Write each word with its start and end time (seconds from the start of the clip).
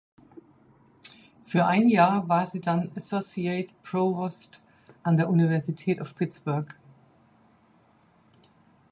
Für 1.43 1.65
ein 1.67 1.87
Jahr 1.87 2.27
war 2.27 2.47
sie 2.47 2.59
dann 2.59 2.91
Associate 2.95 3.69
Provost 3.83 4.63
an 5.03 5.15
der 5.15 5.29
University 5.29 6.01
of 6.01 6.15
Pittsburgh. 6.15 6.73